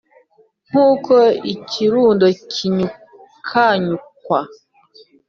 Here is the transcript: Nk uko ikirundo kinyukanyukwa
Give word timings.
Nk 0.69 0.75
uko 0.91 1.15
ikirundo 1.53 2.25
kinyukanyukwa 2.51 4.39